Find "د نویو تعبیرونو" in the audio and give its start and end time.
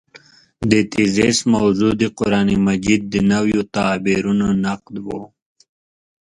3.13-4.47